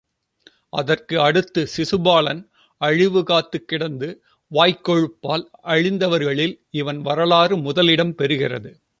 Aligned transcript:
அதற்கு 0.73 1.19
அடுத்து 1.21 1.67
சிசுபாலன் 1.75 2.39
அழிவு 2.81 3.23
காத்துக் 3.23 3.67
கிடந்தது 3.67 4.09
வாய்க் 4.51 4.89
கொழுப்பால் 4.89 5.43
அழிந்தவர்களில் 5.65 6.55
இவன் 6.73 7.01
வரலாறு 7.01 7.57
முதல் 7.57 7.87
இடம் 7.87 8.15
பெறுகிறது. 8.17 8.71